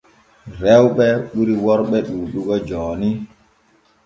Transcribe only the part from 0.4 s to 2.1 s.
Rewɓe ɓuri worɓe